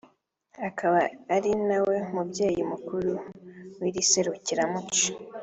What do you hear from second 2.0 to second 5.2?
mubyeyi mukuru w’iri serukiramuco